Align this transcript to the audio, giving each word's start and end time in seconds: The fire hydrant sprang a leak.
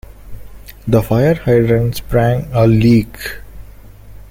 The 0.87 1.03
fire 1.03 1.35
hydrant 1.35 1.95
sprang 1.95 2.49
a 2.53 2.65
leak. 2.65 3.19